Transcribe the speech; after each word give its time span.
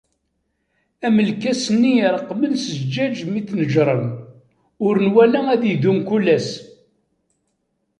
Am 1.05 1.17
lkas-nni 1.27 1.93
ireqmen 2.05 2.53
s 2.57 2.65
zǧaǧ 2.79 3.15
mi 3.31 3.41
t-nejṛen, 3.47 4.05
ur 4.85 4.95
nwala 5.05 5.39
ad 5.53 5.63
idum 5.71 5.99
kul 6.07 6.25
ass. 6.35 6.49